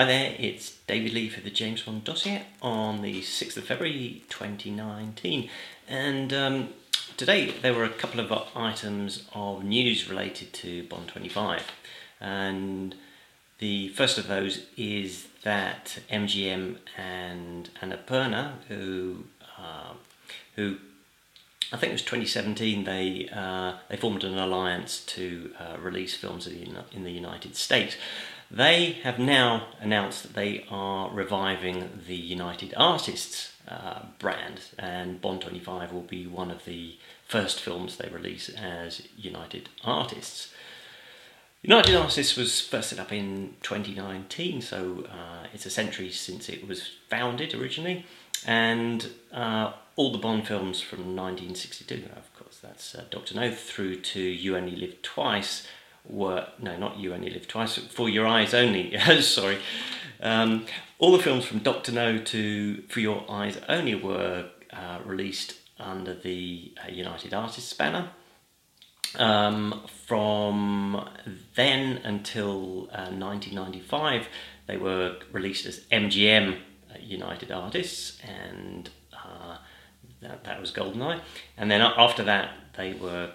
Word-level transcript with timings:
Hi 0.00 0.06
there, 0.06 0.34
it's 0.38 0.76
David 0.86 1.12
Leigh 1.12 1.28
for 1.28 1.42
the 1.42 1.50
James 1.50 1.82
Bond 1.82 2.04
dossier 2.04 2.44
on 2.62 3.02
the 3.02 3.20
6th 3.20 3.58
of 3.58 3.64
February 3.64 4.22
2019. 4.30 5.50
And 5.86 6.32
um, 6.32 6.68
today 7.18 7.50
there 7.60 7.74
were 7.74 7.84
a 7.84 7.90
couple 7.90 8.18
of 8.18 8.32
items 8.56 9.28
of 9.34 9.62
news 9.62 10.08
related 10.08 10.54
to 10.54 10.84
Bond 10.84 11.08
25. 11.08 11.70
And 12.18 12.94
the 13.58 13.90
first 13.90 14.16
of 14.16 14.26
those 14.26 14.64
is 14.74 15.26
that 15.42 15.98
MGM 16.10 16.78
and 16.96 17.68
Annapurna, 17.82 18.52
who, 18.68 19.24
uh, 19.58 19.92
who 20.56 20.78
I 21.74 21.76
think 21.76 21.90
it 21.90 21.92
was 21.92 22.02
2017, 22.04 22.84
they, 22.84 23.28
uh, 23.30 23.74
they 23.90 23.98
formed 23.98 24.24
an 24.24 24.38
alliance 24.38 25.04
to 25.04 25.52
uh, 25.60 25.76
release 25.78 26.16
films 26.16 26.46
in 26.46 27.04
the 27.04 27.10
United 27.10 27.54
States. 27.54 27.96
They 28.50 28.98
have 29.04 29.18
now 29.18 29.68
announced 29.80 30.24
that 30.24 30.34
they 30.34 30.66
are 30.68 31.08
reviving 31.10 32.00
the 32.08 32.16
United 32.16 32.74
Artists 32.76 33.52
uh, 33.68 34.00
brand, 34.18 34.62
and 34.76 35.20
Bond 35.20 35.42
25 35.42 35.92
will 35.92 36.00
be 36.00 36.26
one 36.26 36.50
of 36.50 36.64
the 36.64 36.98
first 37.28 37.60
films 37.60 37.96
they 37.96 38.08
release 38.08 38.48
as 38.48 39.02
United 39.16 39.68
Artists. 39.84 40.52
United 41.62 41.94
Artists 41.94 42.36
was 42.36 42.60
first 42.60 42.90
set 42.90 42.98
up 42.98 43.12
in 43.12 43.54
2019, 43.62 44.62
so 44.62 45.04
uh, 45.08 45.46
it's 45.52 45.66
a 45.66 45.70
century 45.70 46.10
since 46.10 46.48
it 46.48 46.66
was 46.66 46.90
founded 47.08 47.54
originally, 47.54 48.04
and 48.46 49.10
uh, 49.32 49.74
all 49.94 50.10
the 50.10 50.18
Bond 50.18 50.48
films 50.48 50.80
from 50.80 51.14
1962, 51.14 52.08
of 52.16 52.34
course, 52.34 52.58
that's 52.58 52.96
uh, 52.96 53.04
Doctor 53.10 53.36
No, 53.36 53.52
through 53.52 54.00
to 54.00 54.20
You 54.20 54.56
Only 54.56 54.74
Live 54.74 55.02
Twice, 55.02 55.68
were 56.08 56.46
no, 56.58 56.76
not 56.76 56.98
You 56.98 57.14
Only 57.14 57.30
Live 57.30 57.48
Twice, 57.48 57.76
For 57.76 58.08
Your 58.08 58.26
Eyes 58.26 58.54
Only. 58.54 58.96
Sorry, 59.20 59.58
um, 60.20 60.66
all 60.98 61.12
the 61.12 61.22
films 61.22 61.44
from 61.44 61.60
Doctor 61.60 61.92
No 61.92 62.18
to 62.18 62.82
For 62.88 63.00
Your 63.00 63.24
Eyes 63.30 63.58
Only 63.68 63.94
were 63.94 64.50
uh, 64.72 64.98
released 65.04 65.54
under 65.78 66.14
the 66.14 66.72
uh, 66.84 66.90
United 66.90 67.34
Artists 67.34 67.72
banner. 67.72 68.10
Um, 69.16 69.82
from 70.06 71.08
then 71.56 71.98
until 72.04 72.88
uh, 72.92 73.10
1995, 73.10 74.28
they 74.66 74.76
were 74.76 75.16
released 75.32 75.66
as 75.66 75.80
MGM 75.90 76.54
uh, 76.54 76.98
United 77.00 77.50
Artists, 77.50 78.20
and 78.22 78.88
uh, 79.12 79.56
that, 80.22 80.44
that 80.44 80.60
was 80.60 80.70
Goldeneye. 80.70 81.20
And 81.56 81.70
then 81.70 81.80
after 81.80 82.22
that, 82.24 82.50
they 82.76 82.92
were 82.92 83.32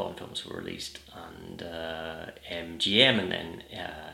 uh, 0.00 0.04
Bond 0.04 0.18
films 0.18 0.46
were 0.46 0.56
released 0.56 1.00
under 1.14 2.32
MGM, 2.50 3.18
and 3.18 3.32
then 3.32 3.62
uh, 3.74 4.10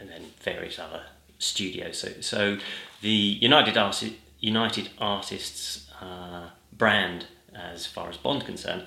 and 0.00 0.08
then 0.08 0.22
various 0.40 0.78
other 0.78 1.02
studios. 1.38 1.98
So 1.98 2.08
so 2.20 2.58
the 3.00 3.10
United 3.10 3.76
Arti- 3.76 4.18
United 4.40 4.90
Artists 4.98 5.90
uh, 6.00 6.50
brand, 6.72 7.26
as 7.54 7.86
far 7.86 8.08
as 8.08 8.16
Bond 8.16 8.44
concerned. 8.44 8.84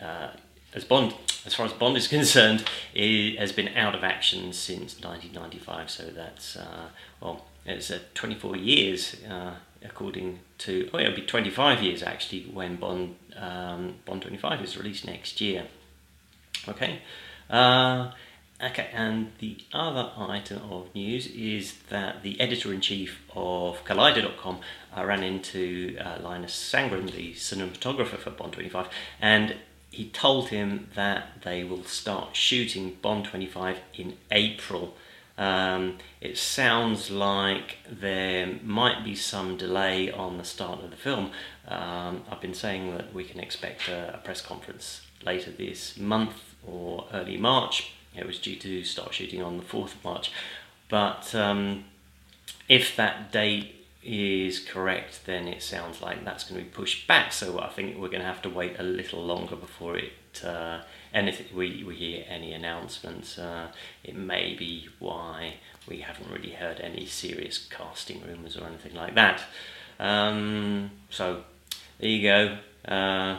Uh, 0.00 0.28
as 0.74 0.84
Bond, 0.84 1.14
as 1.46 1.54
far 1.54 1.64
as 1.66 1.72
Bond 1.72 1.96
is 1.96 2.08
concerned, 2.18 2.64
it 2.94 3.38
has 3.38 3.52
been 3.52 3.68
out 3.68 3.94
of 3.94 4.04
action 4.04 4.52
since 4.52 5.00
1995. 5.00 5.90
So 5.90 6.04
that's 6.04 6.56
uh, 6.56 6.88
well, 7.20 7.46
it's 7.66 7.90
uh, 7.90 7.98
24 8.14 8.56
years 8.56 9.16
uh, 9.28 9.54
according 9.84 10.40
to, 10.58 10.88
oh, 10.92 10.98
it'll 10.98 11.14
be 11.14 11.22
25 11.22 11.82
years 11.82 12.02
actually 12.02 12.42
when 12.52 12.76
Bond, 12.76 13.16
um, 13.36 13.96
Bond 14.04 14.22
25 14.22 14.62
is 14.62 14.76
released 14.76 15.04
next 15.04 15.40
year. 15.40 15.66
Okay. 16.68 17.00
Uh, 17.48 18.10
okay, 18.62 18.88
and 18.92 19.32
the 19.38 19.58
other 19.72 20.10
item 20.16 20.60
of 20.70 20.94
news 20.94 21.26
is 21.28 21.74
that 21.90 22.22
the 22.22 22.40
editor 22.40 22.72
in 22.72 22.80
chief 22.80 23.20
of 23.34 23.84
Collider.com 23.84 24.60
uh, 24.96 25.04
ran 25.04 25.22
into 25.22 25.96
uh, 26.00 26.18
Linus 26.22 26.54
Sandgren, 26.54 27.10
the 27.12 27.34
cinematographer 27.34 28.18
for 28.18 28.30
Bond 28.30 28.54
25, 28.54 28.88
and 29.20 29.56
he 29.90 30.08
told 30.08 30.48
him 30.48 30.88
that 30.94 31.42
they 31.42 31.62
will 31.62 31.84
start 31.84 32.34
shooting 32.34 32.96
Bond 33.00 33.26
25 33.26 33.78
in 33.94 34.16
April 34.30 34.94
um, 35.38 35.98
it 36.20 36.38
sounds 36.38 37.10
like 37.10 37.76
there 37.90 38.58
might 38.62 39.04
be 39.04 39.14
some 39.14 39.56
delay 39.56 40.10
on 40.10 40.38
the 40.38 40.44
start 40.44 40.82
of 40.82 40.90
the 40.90 40.96
film. 40.96 41.30
Um, 41.68 42.22
I've 42.30 42.40
been 42.40 42.54
saying 42.54 42.96
that 42.96 43.12
we 43.12 43.24
can 43.24 43.40
expect 43.40 43.88
a, 43.88 44.14
a, 44.14 44.18
press 44.18 44.40
conference 44.40 45.02
later 45.24 45.50
this 45.50 45.98
month 45.98 46.54
or 46.66 47.06
early 47.12 47.36
March. 47.36 47.92
It 48.14 48.26
was 48.26 48.38
due 48.38 48.56
to 48.56 48.82
start 48.82 49.12
shooting 49.12 49.42
on 49.42 49.58
the 49.58 49.62
4th 49.62 49.94
of 49.94 50.04
March. 50.04 50.32
But 50.88 51.34
um, 51.34 51.84
if 52.68 52.96
that 52.96 53.30
date 53.30 53.75
is 54.06 54.60
correct, 54.60 55.26
then 55.26 55.48
it 55.48 55.62
sounds 55.62 56.00
like 56.00 56.24
that's 56.24 56.44
going 56.44 56.60
to 56.60 56.64
be 56.64 56.70
pushed 56.70 57.06
back. 57.06 57.32
So 57.32 57.60
I 57.60 57.68
think 57.68 57.96
we're 57.96 58.08
going 58.08 58.20
to 58.20 58.26
have 58.26 58.42
to 58.42 58.50
wait 58.50 58.78
a 58.78 58.82
little 58.82 59.22
longer 59.22 59.56
before 59.56 59.96
it 59.96 60.12
uh, 60.44 60.80
anything 61.14 61.46
we, 61.54 61.84
we 61.84 61.94
hear 61.94 62.24
any 62.28 62.52
announcements. 62.52 63.38
Uh, 63.38 63.68
it 64.04 64.14
may 64.14 64.54
be 64.54 64.88
why 64.98 65.54
we 65.88 65.98
haven't 65.98 66.30
really 66.30 66.50
heard 66.50 66.80
any 66.80 67.06
serious 67.06 67.58
casting 67.58 68.22
rumours 68.22 68.56
or 68.56 68.66
anything 68.66 68.94
like 68.94 69.14
that. 69.14 69.42
Um, 69.98 70.90
so 71.10 71.44
there 71.98 72.10
you 72.10 72.22
go. 72.22 72.58
Uh, 72.86 73.38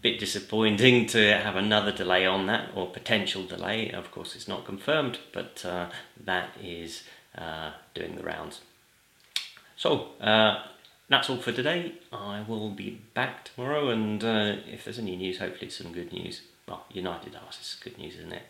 bit 0.00 0.18
disappointing 0.18 1.06
to 1.06 1.38
have 1.38 1.56
another 1.56 1.92
delay 1.92 2.24
on 2.26 2.46
that 2.46 2.70
or 2.74 2.88
potential 2.88 3.44
delay. 3.44 3.90
Of 3.90 4.10
course, 4.10 4.34
it's 4.34 4.48
not 4.48 4.64
confirmed, 4.64 5.18
but 5.32 5.64
uh, 5.64 5.90
that 6.24 6.50
is 6.62 7.02
uh, 7.36 7.72
doing 7.94 8.16
the 8.16 8.22
rounds. 8.22 8.60
So 9.76 10.08
uh, 10.20 10.62
that's 11.08 11.28
all 11.28 11.36
for 11.38 11.52
today. 11.52 11.94
I 12.12 12.44
will 12.46 12.70
be 12.70 13.02
back 13.14 13.44
tomorrow, 13.44 13.88
and 13.88 14.22
uh, 14.22 14.56
if 14.70 14.84
there's 14.84 14.98
any 14.98 15.16
news, 15.16 15.38
hopefully 15.38 15.66
it's 15.66 15.76
some 15.76 15.92
good 15.92 16.12
news. 16.12 16.42
Well, 16.66 16.84
United 16.90 17.36
Artists, 17.36 17.74
is 17.74 17.80
good 17.80 17.98
news, 17.98 18.16
isn't 18.16 18.32
it? 18.32 18.42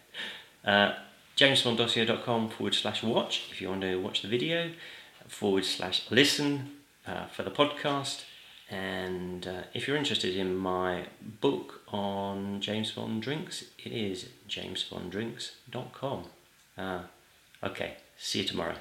Uh, 0.65 0.93
JamesBondDossier.com 1.37 2.51
forward 2.51 2.75
slash 2.75 3.03
watch 3.03 3.49
if 3.51 3.61
you 3.61 3.69
want 3.69 3.81
to 3.83 3.97
watch 3.97 4.23
the 4.23 4.29
video, 4.29 4.71
forward 5.27 5.65
slash 5.65 6.11
listen 6.11 6.71
uh, 7.07 7.27
for 7.27 7.43
the 7.43 7.51
podcast. 7.51 8.25
And 8.71 9.47
uh, 9.47 9.63
if 9.75 9.87
you're 9.87 9.97
interested 9.97 10.35
in 10.37 10.57
my 10.57 11.07
book 11.41 11.83
on 11.89 12.61
James 12.61 12.93
Bond 12.93 13.23
drinks, 13.23 13.65
it 13.79 13.93
is 13.93 14.29
jamesbonddrinks.com. 14.49 16.25
Uh, 16.79 17.01
okay, 17.63 17.95
see 18.17 18.41
you 18.41 18.45
tomorrow. 18.45 18.77